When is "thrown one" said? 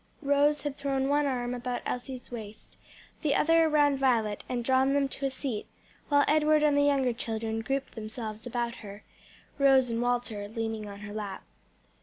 0.77-1.27